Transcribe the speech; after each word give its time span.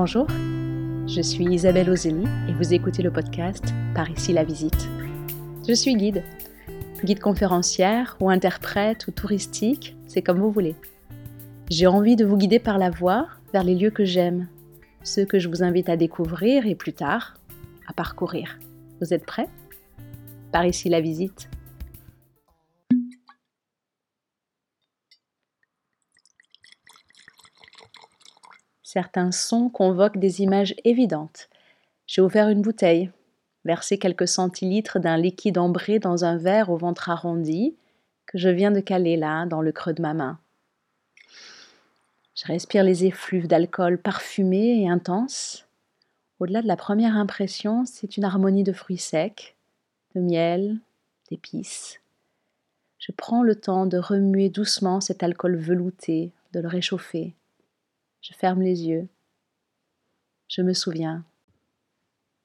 Bonjour, 0.00 0.28
je 1.08 1.20
suis 1.20 1.44
Isabelle 1.44 1.90
Ozeli 1.90 2.22
et 2.48 2.52
vous 2.52 2.72
écoutez 2.72 3.02
le 3.02 3.10
podcast 3.10 3.74
Par 3.96 4.08
ici 4.08 4.32
la 4.32 4.44
visite. 4.44 4.88
Je 5.66 5.72
suis 5.72 5.96
guide, 5.96 6.22
guide 7.02 7.18
conférencière 7.18 8.16
ou 8.20 8.30
interprète 8.30 9.08
ou 9.08 9.10
touristique, 9.10 9.96
c'est 10.06 10.22
comme 10.22 10.38
vous 10.38 10.52
voulez. 10.52 10.76
J'ai 11.68 11.88
envie 11.88 12.14
de 12.14 12.24
vous 12.24 12.36
guider 12.36 12.60
par 12.60 12.78
la 12.78 12.90
voie 12.90 13.26
vers 13.52 13.64
les 13.64 13.74
lieux 13.74 13.90
que 13.90 14.04
j'aime, 14.04 14.46
ceux 15.02 15.24
que 15.24 15.40
je 15.40 15.48
vous 15.48 15.64
invite 15.64 15.88
à 15.88 15.96
découvrir 15.96 16.68
et 16.68 16.76
plus 16.76 16.92
tard 16.92 17.34
à 17.88 17.92
parcourir. 17.92 18.60
Vous 19.00 19.12
êtes 19.12 19.26
prêts? 19.26 19.48
Par 20.52 20.64
ici 20.64 20.88
la 20.88 21.00
visite. 21.00 21.50
Certains 28.98 29.30
sons 29.30 29.68
convoquent 29.68 30.18
des 30.18 30.42
images 30.42 30.74
évidentes. 30.82 31.48
J'ai 32.08 32.20
ouvert 32.20 32.48
une 32.48 32.62
bouteille, 32.62 33.12
versé 33.64 33.96
quelques 33.96 34.26
centilitres 34.26 34.98
d'un 34.98 35.16
liquide 35.16 35.56
ambré 35.56 36.00
dans 36.00 36.24
un 36.24 36.36
verre 36.36 36.68
au 36.68 36.76
ventre 36.76 37.08
arrondi 37.08 37.76
que 38.26 38.38
je 38.38 38.48
viens 38.48 38.72
de 38.72 38.80
caler 38.80 39.16
là, 39.16 39.46
dans 39.46 39.62
le 39.62 39.70
creux 39.70 39.92
de 39.92 40.02
ma 40.02 40.14
main. 40.14 40.40
Je 42.34 42.46
respire 42.46 42.82
les 42.82 43.04
effluves 43.04 43.46
d'alcool 43.46 43.98
parfumés 43.98 44.82
et 44.82 44.88
intenses. 44.88 45.68
Au-delà 46.40 46.60
de 46.60 46.66
la 46.66 46.76
première 46.76 47.16
impression, 47.16 47.84
c'est 47.86 48.16
une 48.16 48.24
harmonie 48.24 48.64
de 48.64 48.72
fruits 48.72 48.98
secs, 48.98 49.54
de 50.16 50.20
miel, 50.20 50.76
d'épices. 51.30 52.00
Je 52.98 53.12
prends 53.12 53.44
le 53.44 53.54
temps 53.54 53.86
de 53.86 53.98
remuer 53.98 54.48
doucement 54.48 55.00
cet 55.00 55.22
alcool 55.22 55.54
velouté, 55.54 56.32
de 56.52 56.58
le 56.58 56.66
réchauffer. 56.66 57.36
Je 58.20 58.34
ferme 58.34 58.62
les 58.62 58.86
yeux. 58.86 59.08
Je 60.48 60.62
me 60.62 60.72
souviens. 60.72 61.24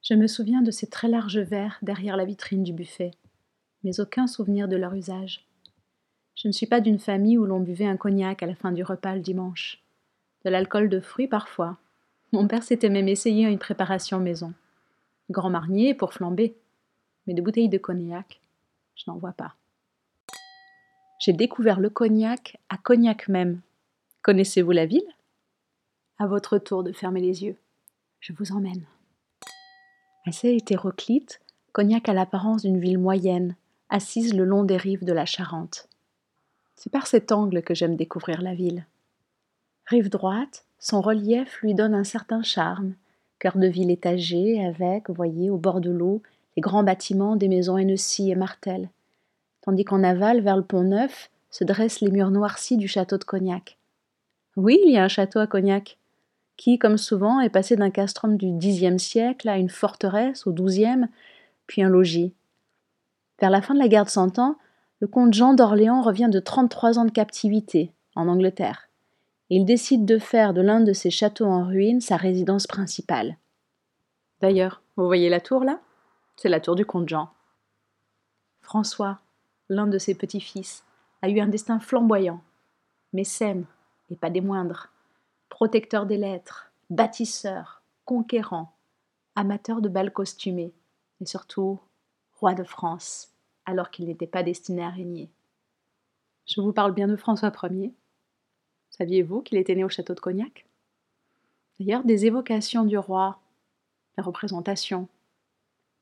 Je 0.02 0.14
me 0.14 0.28
souviens 0.28 0.62
de 0.62 0.72
ces 0.72 0.88
très 0.88 1.08
larges 1.08 1.40
verres 1.40 1.78
derrière 1.82 2.18
la 2.18 2.26
vitrine 2.26 2.64
du 2.64 2.74
buffet, 2.74 3.12
mais 3.84 4.00
aucun 4.00 4.28
souvenir 4.28 4.68
de 4.68 4.76
leur 4.76 4.94
usage. 4.94 5.48
Je 6.36 6.48
ne 6.48 6.54
suis 6.54 6.66
pas 6.66 6.82
d'une 6.82 7.00
famille 7.00 7.38
où 7.38 7.46
l'on 7.46 7.60
buvait 7.60 7.86
un 7.86 7.98
cognac 7.98 8.44
à 8.44 8.48
la 8.48 8.56
fin 8.56 8.72
du 8.72 8.84
repas 8.84 9.16
le 9.16 9.22
dimanche. 9.22 9.82
De 10.44 10.50
l'alcool 10.50 10.90
de 10.90 11.00
fruits 11.00 11.28
parfois. 11.28 11.78
Mon 12.32 12.48
père 12.48 12.64
s'était 12.64 12.90
même 12.90 13.08
essayé 13.08 13.46
à 13.46 13.50
une 13.50 13.60
préparation 13.60 14.20
maison. 14.20 14.54
Grand 15.30 15.50
marnier 15.50 15.94
pour 15.94 16.14
flamber. 16.14 16.58
Mais 17.26 17.34
de 17.34 17.42
bouteilles 17.42 17.70
de 17.70 17.78
cognac, 17.78 18.42
je 18.96 19.04
n'en 19.08 19.18
vois 19.18 19.32
pas. 19.32 19.56
J'ai 21.20 21.32
découvert 21.32 21.80
le 21.80 21.90
cognac 21.90 22.58
à 22.68 22.78
Cognac 22.78 23.30
même. 23.30 23.62
Connaissez-vous 24.24 24.72
la 24.72 24.86
ville? 24.86 25.08
À 26.20 26.28
votre 26.28 26.58
tour 26.58 26.84
de 26.84 26.92
fermer 26.92 27.22
les 27.22 27.44
yeux. 27.44 27.58
Je 28.20 28.34
vous 28.34 28.52
emmène. 28.52 28.86
Assez 30.26 30.54
hétéroclite, 30.54 31.42
Cognac 31.74 32.08
a 32.08 32.14
l'apparence 32.14 32.62
d'une 32.62 32.80
ville 32.80 33.00
moyenne, 33.00 33.56
assise 33.90 34.34
le 34.34 34.46
long 34.46 34.64
des 34.64 34.78
rives 34.78 35.04
de 35.04 35.14
la 35.14 35.26
Charente. 35.26 35.88
C'est 36.76 36.92
par 36.92 37.08
cet 37.08 37.32
angle 37.32 37.62
que 37.62 37.74
j'aime 37.74 37.96
découvrir 37.96 38.42
la 38.42 38.54
ville. 38.54 38.86
Rive 39.86 40.10
droite, 40.10 40.66
son 40.80 41.02
relief 41.02 41.62
lui 41.62 41.74
donne 41.74 41.94
un 41.94 42.04
certain 42.04 42.44
charme, 42.44 42.96
cœur 43.40 43.58
de 43.58 43.68
ville 43.68 43.92
étagé, 43.92 44.66
avec, 44.66 45.10
voyez, 45.10 45.50
au 45.50 45.58
bord 45.58 45.82
de 45.82 45.92
l'eau, 45.92 46.22
les 46.56 46.62
grands 46.62 46.84
bâtiments 46.84 47.36
des 47.36 47.50
maisons 47.50 47.78
Hennessy 47.78 48.32
et 48.32 48.36
Martel, 48.36 48.90
tandis 49.62 49.84
qu'en 49.84 50.04
aval, 50.04 50.42
vers 50.42 50.58
le 50.58 50.64
pont 50.64 50.84
Neuf, 50.84 51.30
se 51.50 51.64
dressent 51.64 52.02
les 52.02 52.12
murs 52.12 52.32
noircis 52.32 52.78
du 52.78 52.88
château 52.88 53.18
de 53.18 53.24
Cognac. 53.24 53.78
Oui, 54.56 54.80
il 54.86 54.92
y 54.92 54.98
a 54.98 55.04
un 55.04 55.08
château 55.08 55.40
à 55.40 55.48
Cognac, 55.48 55.98
qui, 56.58 56.78
comme 56.78 56.98
souvent, 56.98 57.40
est 57.40 57.50
passé 57.50 57.76
d'un 57.76 57.90
castrum 57.90 58.38
du 58.38 58.58
Xe 58.58 58.98
siècle 58.98 59.50
à 59.50 59.58
une 59.58 59.70
forteresse 59.70 60.46
au 60.48 60.54
XIIe, 60.54 61.08
puis 61.68 61.82
un 61.82 61.90
logis. 61.90 62.34
Vers 63.40 63.50
la 63.50 63.62
fin 63.62 63.74
de 63.74 63.80
la 63.80 63.88
guerre 63.88 64.06
de 64.06 64.10
Cent 64.10 64.40
Ans, 64.40 64.58
le 65.00 65.08
comte 65.08 65.34
Jean 65.34 65.54
d'Orléans 65.54 66.02
revient 66.02 66.30
de 66.32 66.40
33 66.40 67.00
ans 67.00 67.06
de 67.06 67.12
captivité 67.12 67.92
en 68.16 68.28
Angleterre. 68.28 68.90
il 69.50 69.66
décide 69.66 70.06
de 70.06 70.18
faire 70.18 70.54
de 70.54 70.62
l'un 70.62 70.80
de 70.80 70.94
ses 70.94 71.10
châteaux 71.10 71.46
en 71.46 71.66
ruine 71.66 72.02
sa 72.02 72.16
résidence 72.16 72.68
principale. 72.68 73.38
D'ailleurs, 74.42 74.82
vous 74.96 75.06
voyez 75.06 75.30
la 75.30 75.42
tour 75.42 75.64
là? 75.64 75.80
C'est 76.38 76.50
la 76.50 76.60
tour 76.60 76.76
du 76.76 76.86
comte 76.86 77.10
Jean. 77.10 77.30
François, 78.62 79.20
l'un 79.70 79.88
de 79.88 79.98
ses 79.98 80.16
petits-fils, 80.16 80.84
a 81.22 81.30
eu 81.30 81.40
un 81.40 81.48
destin 81.48 81.80
flamboyant, 81.80 82.42
mécène, 83.12 83.66
et 84.10 84.16
pas 84.16 84.30
des 84.30 84.42
moindres 84.42 84.93
protecteur 85.54 86.08
des 86.08 86.18
lettres, 86.18 86.72
bâtisseur, 86.90 87.84
conquérant, 88.06 88.76
amateur 89.36 89.82
de 89.82 89.88
bals 89.88 90.12
costumés, 90.12 90.74
et 91.22 91.28
surtout 91.28 91.80
roi 92.34 92.56
de 92.56 92.64
France, 92.64 93.32
alors 93.66 93.92
qu'il 93.92 94.08
n'était 94.08 94.26
pas 94.26 94.42
destiné 94.42 94.84
à 94.84 94.90
régner. 94.90 95.30
Je 96.48 96.60
vous 96.60 96.74
parle 96.74 96.92
bien 96.92 97.08
de 97.08 97.16
François 97.16 97.52
Ier. 97.70 97.94
Saviez-vous 98.90 99.42
qu'il 99.44 99.60
était 99.60 99.76
né 99.76 99.84
au 99.84 99.90
château 99.90 100.16
de 100.16 100.20
Cognac? 100.20 100.66
D'ailleurs, 101.80 102.04
des 102.04 102.26
évocations 102.26 102.84
du 102.84 102.98
roi, 102.98 103.40
des 104.18 104.24
représentations. 104.24 105.08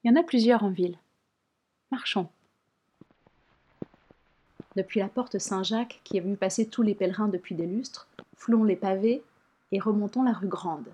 Il 0.04 0.12
y 0.12 0.14
en 0.14 0.20
a 0.20 0.24
plusieurs 0.24 0.64
en 0.64 0.70
ville. 0.70 0.98
Marchons. 1.92 2.30
Depuis 4.78 5.02
la 5.02 5.10
porte 5.10 5.40
Saint-Jacques, 5.40 6.00
qui 6.06 6.18
a 6.18 6.22
vu 6.22 6.38
passer 6.38 6.70
tous 6.70 6.84
les 6.84 6.96
pèlerins 6.96 7.28
depuis 7.28 7.54
des 7.54 7.68
lustres, 7.68 8.08
floulons 8.38 8.64
les 8.64 8.78
pavés 8.78 9.22
et 9.72 9.80
remontons 9.80 10.24
la 10.24 10.34
rue 10.34 10.48
Grande. 10.48 10.94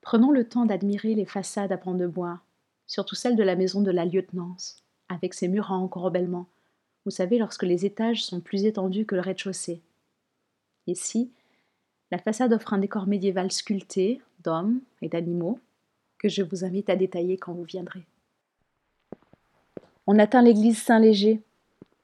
Prenons 0.00 0.30
le 0.30 0.48
temps 0.48 0.66
d'admirer 0.66 1.14
les 1.14 1.26
façades 1.26 1.72
à 1.72 1.76
pans 1.76 1.94
de 1.94 2.06
bois, 2.06 2.40
surtout 2.86 3.14
celle 3.14 3.36
de 3.36 3.42
la 3.42 3.56
maison 3.56 3.82
de 3.82 3.90
la 3.90 4.04
lieutenance, 4.04 4.76
avec 5.08 5.34
ses 5.34 5.48
murs 5.48 5.72
à 5.72 5.74
encorobellement, 5.74 6.46
vous 7.06 7.12
savez, 7.12 7.38
lorsque 7.38 7.62
les 7.62 7.86
étages 7.86 8.24
sont 8.24 8.40
plus 8.40 8.64
étendus 8.64 9.06
que 9.06 9.14
le 9.14 9.20
rez-de-chaussée. 9.20 9.80
Ici, 10.88 11.30
la 12.10 12.18
façade 12.18 12.52
offre 12.52 12.74
un 12.74 12.78
décor 12.78 13.06
médiéval 13.06 13.52
sculpté 13.52 14.20
d'hommes 14.42 14.80
et 15.02 15.08
d'animaux 15.08 15.60
que 16.18 16.28
je 16.28 16.42
vous 16.42 16.64
invite 16.64 16.90
à 16.90 16.96
détailler 16.96 17.38
quand 17.38 17.52
vous 17.52 17.62
viendrez. 17.62 18.04
On 20.08 20.18
atteint 20.18 20.42
l'église 20.42 20.82
Saint-Léger. 20.82 21.42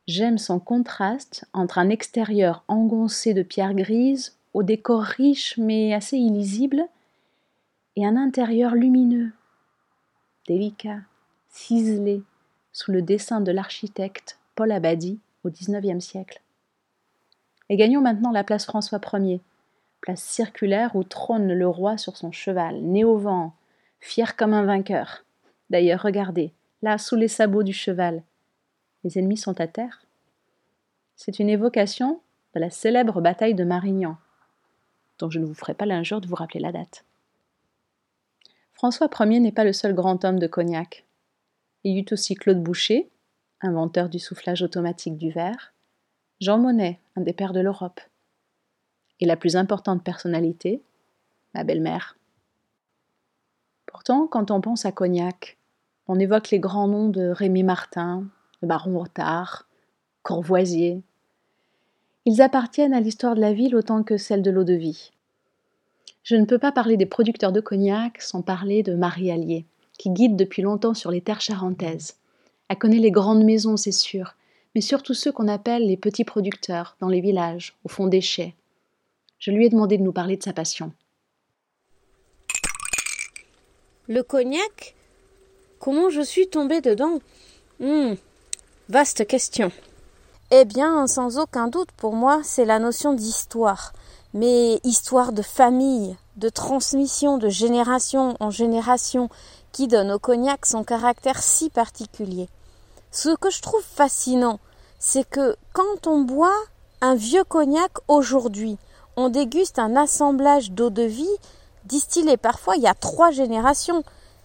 J'aime 0.07 0.39
son 0.39 0.61
contraste 0.61 1.47
entre 1.53 1.79
un 1.79 1.89
extérieur 1.89 2.65
engoncé 2.69 3.35
de 3.35 3.43
pierres 3.43 3.75
grises 3.75 4.37
au 4.55 4.63
décor 4.63 5.03
riche 5.03 5.57
mais 5.59 5.95
assez 5.95 6.17
illisible, 6.17 6.87
et 7.97 8.07
un 8.07 8.17
intérieur 8.17 8.75
lumineux, 8.75 9.33
délicat, 10.47 11.01
ciselé, 11.51 12.23
sous 12.73 12.91
le 12.91 13.03
dessin 13.03 13.41
de 13.41 13.53
l'architecte 13.53 14.39
Paul 14.55 14.73
Abadie 14.73 15.19
au 15.45 15.51
XIXe 15.51 16.03
siècle. 16.03 16.41
Et 17.69 17.77
gagnons 17.77 18.01
maintenant 18.01 18.31
la 18.31 18.45
place 18.45 18.65
François 18.65 19.01
Ier, 19.13 19.41
place 20.01 20.23
circulaire 20.23 20.97
où 20.97 21.05
trône 21.05 21.53
le 21.53 21.69
roi 21.69 21.99
sur 21.99 22.17
son 22.17 22.33
cheval, 22.33 22.81
né 22.81 23.05
au 23.05 23.17
vent, 23.17 23.55
fier 24.01 24.37
comme 24.37 24.55
un 24.55 24.65
vainqueur. 24.65 25.25
D'ailleurs, 25.71 26.03
regardez, 26.03 26.53
là, 26.83 26.99
sous 26.99 27.17
les 27.17 27.29
sabots 27.29 27.63
du 27.63 27.73
cheval, 27.73 28.23
les 29.05 29.19
ennemis 29.19 29.37
sont 29.37 29.61
à 29.61 29.67
terre. 29.67 30.03
C'est 31.17 31.39
une 31.39 31.49
évocation 31.49 32.21
de 32.55 32.61
la 32.61 32.71
célèbre 32.71 33.21
bataille 33.21 33.55
de 33.55 33.65
Marignan, 33.65 34.17
dont 35.23 35.31
je 35.31 35.39
ne 35.39 35.45
vous 35.45 35.55
ferai 35.55 35.73
pas 35.73 35.87
l'injure 35.87 36.21
de 36.21 36.27
vous 36.27 36.35
rappeler 36.35 36.59
la 36.59 36.73
date. 36.73 37.05
François 38.73 39.09
Ier 39.21 39.39
n'est 39.39 39.53
pas 39.53 39.63
le 39.63 39.73
seul 39.73 39.95
grand 39.95 40.25
homme 40.25 40.41
de 40.41 40.49
Cognac. 40.49 41.07
Il 41.85 41.97
y 41.97 42.01
eut 42.01 42.13
aussi 42.13 42.35
Claude 42.35 42.61
Boucher, 42.61 43.09
inventeur 43.61 44.09
du 44.09 44.19
soufflage 44.19 44.63
automatique 44.63 45.17
du 45.17 45.31
verre, 45.31 45.75
Jean 46.41 46.59
Monnet, 46.59 46.99
un 47.15 47.21
des 47.21 47.33
pères 47.33 47.53
de 47.53 47.61
l'Europe, 47.61 48.01
et 49.21 49.27
la 49.27 49.37
plus 49.37 49.55
importante 49.55 50.03
personnalité, 50.03 50.83
ma 51.55 51.63
belle-mère. 51.63 52.19
Pourtant, 53.87 54.27
quand 54.27 54.51
on 54.51 54.61
pense 54.61 54.87
à 54.87 54.91
Cognac, 54.91 55.57
on 56.09 56.19
évoque 56.19 56.51
les 56.51 56.59
grands 56.59 56.89
noms 56.89 57.11
de 57.11 57.29
Rémy 57.29 57.63
Martin, 57.63 58.27
de 58.61 58.67
Baron 58.67 59.01
Otard, 59.01 59.69
Courvoisier, 60.25 61.05
ils 62.25 62.41
appartiennent 62.41 62.95
à 62.95 63.01
l'histoire 63.01 63.35
de 63.35 63.41
la 63.41 63.53
ville 63.53 63.75
autant 63.75 64.03
que 64.03 64.17
celle 64.17 64.43
de 64.43 64.51
l'eau 64.51 64.65
de 64.65 64.75
vie. 64.75 65.11
Je 66.23 66.37
ne 66.37 66.45
peux 66.45 66.59
pas 66.59 66.73
parler 66.73 66.97
des 66.97 67.07
producteurs 67.07 67.53
de 67.53 67.61
cognac 67.61 68.23
sans 68.23 68.43
parler 68.43 68.83
de 68.83 68.95
Marie 68.95 69.31
Allier, 69.33 69.67
qui 69.99 70.11
guide 70.11 70.37
depuis 70.37 70.63
longtemps 70.63 70.95
sur 70.95 71.11
les 71.11 71.21
terres 71.21 71.41
charentaises. 71.41 72.15
Elle 72.69 72.79
connaît 72.79 72.99
les 72.99 73.11
grandes 73.11 73.45
maisons, 73.45 73.77
c'est 73.77 73.93
sûr, 73.93 74.35
mais 74.75 74.81
surtout 74.81 75.15
ceux 75.15 75.33
qu'on 75.33 75.49
appelle 75.49 75.87
les 75.87 75.97
petits 75.97 76.25
producteurs, 76.25 76.97
dans 77.01 77.09
les 77.09 77.21
villages, 77.21 77.77
au 77.85 77.89
fond 77.89 78.07
des 78.07 78.21
chais. 78.21 78.55
Je 79.39 79.51
lui 79.51 79.67
ai 79.67 79.69
demandé 79.69 79.99
de 79.99 80.03
nous 80.03 80.13
parler 80.13 80.37
de 80.37 80.43
sa 80.43 80.53
passion. 80.53 80.93
Le 84.09 84.23
cognac? 84.23 84.95
Comment 85.81 86.11
je 86.11 86.21
suis 86.21 86.49
tombée 86.49 86.81
dedans? 86.81 87.19
Hmm, 87.81 88.15
Vaste 88.89 89.27
question. 89.27 89.73
Eh 90.53 90.65
bien, 90.65 91.07
sans 91.09 91.39
aucun 91.39 91.67
doute, 91.67 91.91
pour 91.97 92.15
moi, 92.15 92.43
c'est 92.45 92.65
la 92.65 92.79
notion 92.79 93.15
d'histoire. 93.15 93.93
Mais 94.35 94.81
histoire 94.85 95.33
de 95.33 95.43
famille, 95.43 96.17
de 96.37 96.49
transmission 96.49 97.39
de 97.39 97.49
génération 97.49 98.37
en 98.41 98.51
génération 98.51 99.29
qui 99.73 99.89
donne 99.89 100.11
au 100.11 100.19
cognac 100.19 100.67
son 100.67 100.85
caractère 100.85 101.43
si 101.43 101.71
particulier. 101.71 102.49
Ce 103.11 103.35
que 103.37 103.51
je 103.51 103.61
trouve 103.61 103.83
fascinant, 103.83 104.59
c'est 104.99 105.29
que 105.29 105.57
quand 105.73 106.07
on 106.07 106.21
boit 106.21 106.57
un 107.01 107.15
vieux 107.15 107.45
cognac 107.45 107.93
aujourd'hui, 108.09 108.79
on 109.17 109.29
déguste 109.29 109.79
un 109.79 109.97
assemblage 109.97 110.71
d'eau 110.71 110.91
de 110.91 111.03
vie 111.03 111.37
distillée 111.85 112.37
parfois 112.37 112.77
il 112.77 112.83
y 112.83 112.87
a 112.87 112.95
trois 112.95 113.31
générations, 113.31 114.03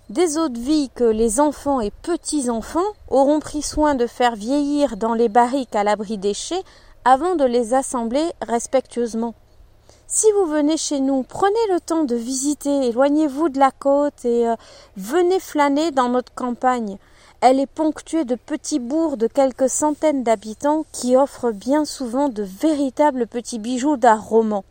des 0.09 0.37
eaux 0.37 0.49
de 0.49 0.59
vie 0.59 0.89
que 0.95 1.03
les 1.03 1.39
enfants 1.39 1.81
et 1.81 1.91
petits-enfants 1.91 2.79
auront 3.09 3.39
pris 3.39 3.61
soin 3.61 3.95
de 3.95 4.07
faire 4.07 4.35
vieillir 4.35 4.97
dans 4.97 5.13
les 5.13 5.29
barriques 5.29 5.75
à 5.75 5.83
l'abri 5.83 6.17
des 6.17 6.33
chais 6.33 6.63
avant 7.05 7.35
de 7.35 7.45
les 7.45 7.73
assembler 7.73 8.25
respectueusement. 8.41 9.33
Si 10.09 10.31
vous 10.31 10.45
venez 10.45 10.77
chez 10.77 11.01
nous, 11.01 11.23
prenez 11.23 11.53
le 11.69 11.81
temps 11.81 12.05
de 12.05 12.15
visiter, 12.15 12.87
éloignez-vous 12.87 13.49
de 13.49 13.59
la 13.59 13.71
côte 13.71 14.23
et 14.23 14.47
euh, 14.47 14.55
venez 14.95 15.37
flâner 15.41 15.91
dans 15.91 16.07
notre 16.07 16.33
campagne. 16.33 16.97
Elle 17.41 17.59
est 17.59 17.67
ponctuée 17.67 18.23
de 18.23 18.35
petits 18.35 18.79
bourgs 18.79 19.17
de 19.17 19.27
quelques 19.27 19.69
centaines 19.69 20.23
d'habitants 20.23 20.85
qui 20.93 21.17
offrent 21.17 21.51
bien 21.51 21.83
souvent 21.83 22.29
de 22.29 22.41
véritables 22.41 23.27
petits 23.27 23.59
bijoux 23.59 23.97
d'art 23.97 24.23
roman. 24.23 24.63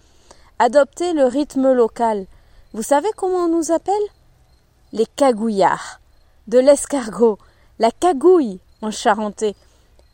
Adoptez 0.59 1.13
le 1.13 1.27
rythme 1.27 1.71
local. 1.71 2.27
Vous 2.73 2.83
savez 2.83 3.11
comment 3.15 3.45
on 3.45 3.49
nous 3.49 3.71
appelle? 3.71 3.95
Les 4.95 5.07
cagouillards. 5.17 6.01
De 6.49 6.59
l'escargot, 6.59 7.37
la 7.79 7.91
cagouille 7.91 8.59
en 8.81 8.91
charentais. 8.91 9.55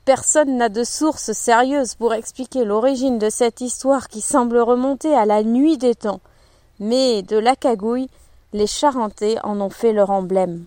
Personne 0.04 0.56
n'a 0.56 0.68
de 0.68 0.82
source 0.82 1.30
sérieuse 1.30 1.94
pour 1.94 2.12
expliquer 2.12 2.64
l'origine 2.64 3.20
de 3.20 3.30
cette 3.30 3.60
histoire 3.60 4.08
qui 4.08 4.20
semble 4.20 4.58
remonter 4.58 5.14
à 5.14 5.26
la 5.26 5.44
nuit 5.44 5.78
des 5.78 5.94
temps. 5.94 6.20
Mais 6.80 7.22
de 7.22 7.36
la 7.36 7.54
cagouille, 7.54 8.08
les 8.52 8.66
Charentais 8.66 9.36
en 9.44 9.60
ont 9.60 9.70
fait 9.70 9.92
leur 9.92 10.10
emblème. 10.10 10.64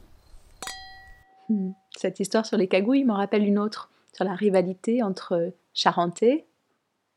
Hmm. 1.50 1.72
Cette 1.98 2.22
histoire 2.22 2.46
sur 2.46 2.58
les 2.58 2.70
cagouilles 2.70 3.04
me 3.04 3.12
rappelle 3.12 3.44
une 3.44 3.60
autre, 3.60 3.90
sur 4.14 4.24
la 4.24 4.36
rivalité 4.36 5.04
entre 5.04 5.52
Charentais 5.74 6.46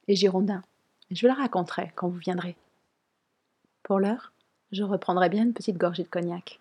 et 0.09 0.17
Girondins. 0.17 0.65
Je 1.13 1.21
vous 1.21 1.29
la 1.29 1.41
raconterai 1.41 1.93
quand 1.95 2.09
vous 2.09 2.19
viendrez. 2.19 2.57
Pour 3.85 4.01
l'heure, 4.01 4.33
je 4.73 4.83
reprendrai 4.83 5.29
bien 5.29 5.45
une 5.45 5.55
petite 5.55 5.79
gorgée 5.79 6.03
de 6.03 6.09
cognac. 6.09 6.59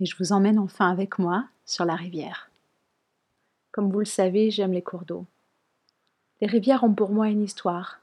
Et 0.00 0.06
je 0.06 0.16
vous 0.18 0.32
emmène 0.32 0.58
enfin 0.58 0.90
avec 0.90 1.18
moi 1.18 1.44
sur 1.66 1.84
la 1.84 1.94
rivière. 1.94 2.48
Comme 3.72 3.90
vous 3.90 4.00
le 4.00 4.04
savez, 4.04 4.50
j'aime 4.50 4.72
les 4.72 4.82
cours 4.82 5.04
d'eau. 5.04 5.26
Les 6.42 6.46
rivières 6.46 6.84
ont 6.84 6.92
pour 6.92 7.10
moi 7.10 7.28
une 7.28 7.42
histoire, 7.42 8.00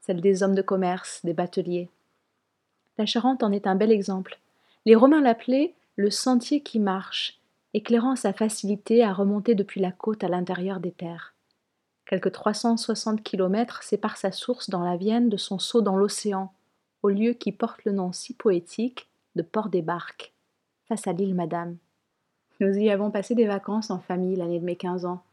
celle 0.00 0.20
des 0.20 0.42
hommes 0.42 0.56
de 0.56 0.62
commerce, 0.62 1.20
des 1.24 1.32
bateliers. 1.32 1.88
La 2.98 3.06
Charente 3.06 3.42
en 3.42 3.52
est 3.52 3.68
un 3.68 3.76
bel 3.76 3.92
exemple. 3.92 4.40
Les 4.84 4.96
Romains 4.96 5.20
l'appelaient 5.20 5.74
le 5.96 6.10
sentier 6.10 6.60
qui 6.60 6.80
marche, 6.80 7.38
éclairant 7.72 8.16
sa 8.16 8.32
facilité 8.32 9.04
à 9.04 9.12
remonter 9.12 9.54
depuis 9.54 9.80
la 9.80 9.92
côte 9.92 10.24
à 10.24 10.28
l'intérieur 10.28 10.80
des 10.80 10.90
terres. 10.90 11.34
Quelques 12.04 12.32
360 12.32 13.22
kilomètres 13.22 13.82
séparent 13.84 14.16
sa 14.16 14.32
source 14.32 14.70
dans 14.70 14.82
la 14.82 14.96
Vienne 14.96 15.28
de 15.28 15.36
son 15.36 15.58
saut 15.58 15.82
dans 15.82 15.96
l'océan, 15.96 16.52
au 17.02 17.10
lieu 17.10 17.32
qui 17.32 17.52
porte 17.52 17.84
le 17.84 17.92
nom 17.92 18.12
si 18.12 18.34
poétique 18.34 19.08
de 19.36 19.42
Port 19.42 19.68
des 19.68 19.82
Barques, 19.82 20.32
face 20.88 21.06
à 21.06 21.12
l'île 21.12 21.34
Madame. 21.34 21.76
Nous 22.62 22.78
y 22.78 22.90
avons 22.90 23.10
passé 23.10 23.34
des 23.34 23.48
vacances 23.48 23.90
en 23.90 23.98
famille 23.98 24.36
l'année 24.36 24.60
de 24.60 24.64
mes 24.64 24.76
quinze 24.76 25.04
ans. 25.04 25.24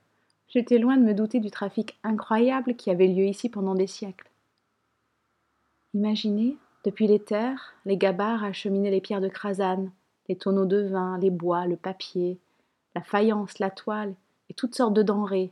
J'étais 0.47 0.79
loin 0.79 0.97
de 0.97 1.03
me 1.03 1.13
douter 1.13 1.39
du 1.39 1.51
trafic 1.51 1.95
incroyable 2.01 2.75
qui 2.75 2.89
avait 2.89 3.05
lieu 3.05 3.25
ici 3.25 3.49
pendant 3.49 3.75
des 3.75 3.85
siècles. 3.85 4.31
Imaginez, 5.93 6.57
depuis 6.85 7.05
les 7.05 7.19
terres, 7.19 7.75
les 7.85 7.97
gabarres 7.97 8.43
acheminer 8.43 8.89
les 8.89 8.99
pierres 8.99 9.21
de 9.21 9.27
crasane, 9.27 9.91
les 10.27 10.37
tonneaux 10.37 10.65
de 10.65 10.81
vin, 10.81 11.19
les 11.19 11.29
bois, 11.29 11.67
le 11.67 11.75
papier, 11.75 12.39
la 12.95 13.03
faïence, 13.03 13.59
la 13.59 13.69
toile 13.69 14.15
et 14.49 14.55
toutes 14.55 14.73
sortes 14.73 14.95
de 14.95 15.03
denrées. 15.03 15.51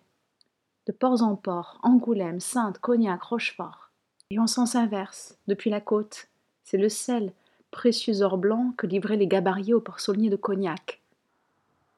De 0.88 0.92
port 0.92 1.22
en 1.22 1.36
port, 1.36 1.80
Angoulême, 1.84 2.40
Sainte, 2.40 2.80
Cognac, 2.80 3.22
Rochefort. 3.22 3.92
Et 4.32 4.40
en 4.40 4.48
sens 4.48 4.74
inverse, 4.74 5.38
depuis 5.46 5.70
la 5.70 5.80
côte, 5.80 6.28
c'est 6.64 6.80
le 6.80 6.90
sel, 6.90 7.34
précieux 7.70 8.24
or 8.24 8.40
blanc 8.40 8.74
que 8.78 8.88
livraient 8.88 9.16
les 9.16 9.28
gabariers 9.28 9.76
au 9.76 9.80
porcelainier 9.80 10.32
de 10.32 10.38
Cognac. 10.38 11.02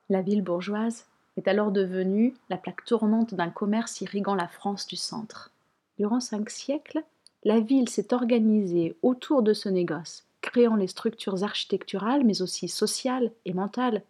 La 0.10 0.24
ville 0.24 0.42
bourgeoise 0.42 1.06
est 1.38 1.48
alors 1.48 1.72
devenue 1.72 2.34
la 2.50 2.58
plaque 2.58 2.84
tournante 2.84 3.36
d'un 3.36 3.52
commerce 3.52 4.02
irriguant 4.02 4.34
la 4.34 4.48
France 4.48 4.88
du 4.88 4.96
centre. 4.96 5.52
Durant 6.00 6.20
cinq 6.20 6.50
siècles, 6.50 7.04
la 7.44 7.60
ville 7.60 7.88
s'est 7.88 8.14
organisée 8.14 8.96
autour 9.04 9.44
de 9.44 9.54
ce 9.54 9.70
négoce, 9.70 10.26
créant 10.42 10.76
les 10.76 10.88
structures 10.88 11.44
architecturales 11.44 12.26
mais 12.26 12.42
aussi 12.42 12.68
sociales 12.68 13.32
et 13.46 13.54
mentales 13.54 14.04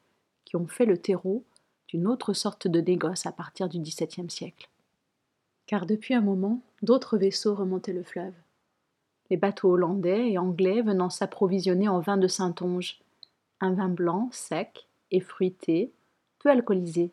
qui 0.46 0.56
ont 0.56 0.68
fait 0.68 0.86
le 0.86 0.98
terreau 0.98 1.44
d'une 1.90 2.08
autre 2.08 2.34
sorte 2.34 2.68
de 2.68 2.80
négoce 2.80 3.26
à 3.26 3.32
partir 3.32 3.68
du 3.68 3.80
XVIIe 3.80 4.30
siècle. 4.30 4.70
Car 5.68 5.86
depuis 5.86 6.14
un 6.14 6.22
moment, 6.22 6.62
d'autres 6.82 7.18
vaisseaux 7.18 7.56
remontaient 7.56 7.94
le 7.94 8.04
fleuve. 8.04 8.34
Les 9.30 9.38
bateaux 9.38 9.72
hollandais 9.72 10.32
et 10.32 10.38
anglais 10.38 10.82
venant 10.82 11.10
s'approvisionner 11.10 11.88
en 11.88 12.00
vin 12.00 12.18
de 12.18 12.28
Saintonge, 12.28 13.00
un 13.60 13.74
vin 13.74 13.90
blanc, 13.90 14.30
sec, 14.32 14.88
et 15.12 15.20
fruité, 15.20 15.92
peu 16.40 16.50
alcoolisé. 16.50 17.12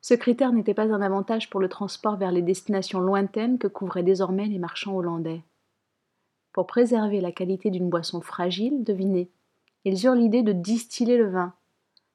Ce 0.00 0.14
critère 0.14 0.52
n'était 0.52 0.74
pas 0.74 0.92
un 0.92 1.00
avantage 1.00 1.48
pour 1.48 1.60
le 1.60 1.68
transport 1.68 2.16
vers 2.16 2.30
les 2.30 2.42
destinations 2.42 3.00
lointaines 3.00 3.58
que 3.58 3.68
couvraient 3.68 4.02
désormais 4.02 4.46
les 4.46 4.58
marchands 4.58 4.94
hollandais. 4.94 5.42
Pour 6.52 6.66
préserver 6.66 7.20
la 7.20 7.32
qualité 7.32 7.70
d'une 7.70 7.88
boisson 7.88 8.20
fragile, 8.20 8.84
devinez, 8.84 9.30
ils 9.84 10.04
eurent 10.04 10.14
l'idée 10.14 10.42
de 10.42 10.52
distiller 10.52 11.16
le 11.16 11.28
vin, 11.28 11.54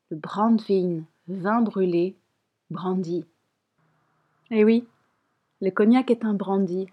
le 0.10 0.18
brandwein, 0.18 1.04
vin 1.28 1.62
brûlé, 1.62 2.16
brandy. 2.70 3.26
Eh 4.52 4.64
oui, 4.64 4.88
le 5.62 5.72
cognac 5.72 6.10
est 6.10 6.24
un 6.24 6.34
brandy, 6.34 6.88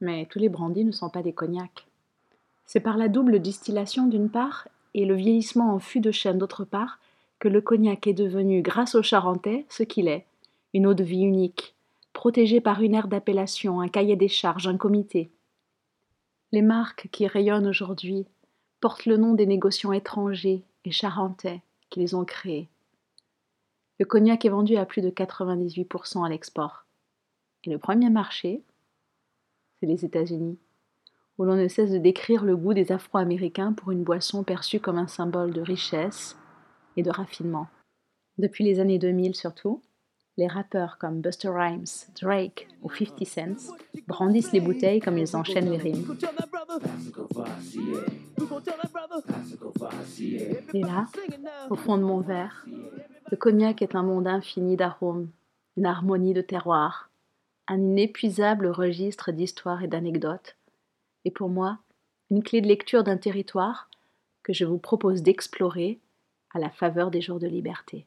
mais 0.00 0.26
tous 0.26 0.38
les 0.38 0.48
brandys 0.48 0.84
ne 0.84 0.92
sont 0.92 1.10
pas 1.10 1.22
des 1.22 1.32
cognacs. 1.32 1.86
C'est 2.64 2.80
par 2.80 2.96
la 2.96 3.08
double 3.08 3.40
distillation 3.40 4.06
d'une 4.06 4.30
part 4.30 4.68
et 4.96 5.04
le 5.04 5.14
vieillissement 5.14 5.74
en 5.74 5.78
fût 5.78 6.00
de 6.00 6.10
chêne 6.10 6.38
d'autre 6.38 6.64
part, 6.64 6.98
que 7.38 7.48
le 7.48 7.60
cognac 7.60 8.06
est 8.06 8.14
devenu, 8.14 8.62
grâce 8.62 8.94
aux 8.94 9.02
Charentais, 9.02 9.66
ce 9.68 9.82
qu'il 9.82 10.08
est, 10.08 10.24
une 10.72 10.86
eau 10.86 10.94
de 10.94 11.04
vie 11.04 11.22
unique, 11.22 11.74
protégée 12.14 12.62
par 12.62 12.80
une 12.80 12.94
aire 12.94 13.06
d'appellation, 13.06 13.82
un 13.82 13.88
cahier 13.88 14.16
des 14.16 14.28
charges, 14.28 14.66
un 14.66 14.78
comité. 14.78 15.30
Les 16.50 16.62
marques 16.62 17.08
qui 17.12 17.26
rayonnent 17.26 17.66
aujourd'hui 17.66 18.24
portent 18.80 19.04
le 19.04 19.18
nom 19.18 19.34
des 19.34 19.44
négociants 19.44 19.92
étrangers 19.92 20.62
et 20.86 20.90
charentais 20.90 21.60
qui 21.90 22.00
les 22.00 22.14
ont 22.14 22.24
créés. 22.24 22.68
Le 24.00 24.06
cognac 24.06 24.46
est 24.46 24.50
vendu 24.50 24.76
à 24.76 24.86
plus 24.86 25.02
de 25.02 25.10
98% 25.10 26.24
à 26.24 26.28
l'export. 26.30 26.86
Et 27.64 27.70
le 27.70 27.78
premier 27.78 28.08
marché, 28.08 28.62
c'est 29.78 29.86
les 29.86 30.06
États-Unis 30.06 30.58
où 31.38 31.44
l'on 31.44 31.56
ne 31.56 31.68
cesse 31.68 31.90
de 31.90 31.98
décrire 31.98 32.44
le 32.44 32.56
goût 32.56 32.74
des 32.74 32.92
Afro-Américains 32.92 33.72
pour 33.72 33.90
une 33.90 34.04
boisson 34.04 34.42
perçue 34.42 34.80
comme 34.80 34.98
un 34.98 35.06
symbole 35.06 35.52
de 35.52 35.60
richesse 35.60 36.36
et 36.96 37.02
de 37.02 37.10
raffinement. 37.10 37.68
Depuis 38.38 38.64
les 38.64 38.80
années 38.80 38.98
2000 38.98 39.34
surtout, 39.34 39.82
les 40.38 40.46
rappeurs 40.46 40.98
comme 40.98 41.20
Buster 41.22 41.48
Rhymes, 41.48 41.86
Drake 42.20 42.68
ou 42.82 42.90
50 42.90 43.26
Cent 43.26 43.74
brandissent 44.06 44.52
les 44.52 44.60
bouteilles 44.60 45.00
comme 45.00 45.16
ils 45.16 45.34
enchaînent 45.36 45.70
les 45.70 45.78
rimes. 45.78 46.16
Et 50.74 50.80
là, 50.82 51.06
au 51.70 51.76
fond 51.76 51.96
de 51.96 52.02
mon 52.02 52.20
verre, 52.20 52.66
le 53.30 53.36
cognac 53.36 53.80
est 53.80 53.94
un 53.94 54.02
monde 54.02 54.26
infini 54.26 54.76
d'arômes, 54.76 55.28
une 55.76 55.86
harmonie 55.86 56.34
de 56.34 56.42
terroirs, 56.42 57.10
un 57.66 57.80
inépuisable 57.80 58.68
registre 58.68 59.32
d'histoires 59.32 59.82
et 59.82 59.88
d'anecdotes 59.88 60.55
et 61.26 61.30
pour 61.30 61.50
moi 61.50 61.78
une 62.30 62.42
clé 62.42 62.62
de 62.62 62.68
lecture 62.68 63.04
d'un 63.04 63.18
territoire 63.18 63.90
que 64.42 64.52
je 64.52 64.64
vous 64.64 64.78
propose 64.78 65.22
d'explorer 65.22 66.00
à 66.54 66.58
la 66.58 66.70
faveur 66.70 67.10
des 67.10 67.20
jours 67.20 67.40
de 67.40 67.48
liberté. 67.48 68.06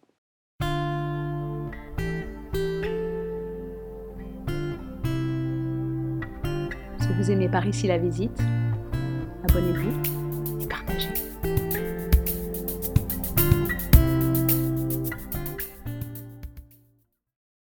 Si 6.99 7.13
vous 7.17 7.31
aimez 7.31 7.49
par 7.49 7.67
ici 7.67 7.88
la 7.88 7.97
visite, 7.97 8.39
abonnez-vous. 9.49 10.18